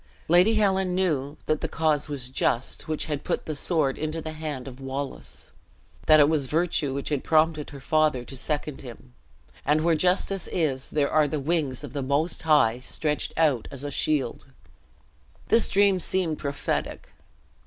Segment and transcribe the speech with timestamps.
[0.27, 4.31] Lady Helen knew that the cause was just which had put the sword into the
[4.31, 5.51] hand of Wallace;
[6.07, 9.13] that it was virtue which had prompted her father to second him;
[9.63, 13.83] and where justice is there are the wings of the Most High stretched out as
[13.83, 14.47] a shield!
[15.49, 17.11] This dream seemed prophetic.